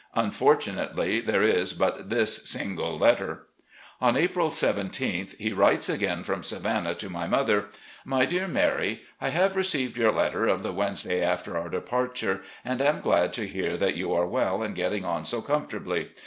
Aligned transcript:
Unfortunately, 0.15 1.19
there 1.19 1.43
is 1.43 1.73
but 1.73 2.09
this 2.09 2.49
single 2.49 2.97
letter. 2.97 3.45
On 4.01 4.17
April 4.17 4.49
17th, 4.49 5.37
he 5.37 5.53
writes 5.53 5.89
again 5.89 6.23
from 6.23 6.41
Savannah 6.41 6.95
to 6.95 7.07
my 7.07 7.27
mother: 7.27 7.65
"My 8.03 8.25
Dear 8.25 8.47
Mary: 8.47 9.03
I 9.21 9.29
have 9.29 9.55
received 9.55 9.97
your 9.97 10.11
letter 10.11 10.47
of 10.47 10.63
the 10.63 10.73
Wednesday 10.73 11.21
after 11.21 11.55
our 11.55 11.69
departure 11.69 12.41
and 12.65 12.81
am 12.81 12.99
glad 12.99 13.31
to 13.33 13.47
hear 13.47 13.77
that 13.77 13.93
you 13.93 14.11
are 14.11 14.25
well 14.25 14.63
and 14.63 14.73
getting 14.73 15.05
on 15.05 15.23
so 15.23 15.39
comfortably. 15.39 16.09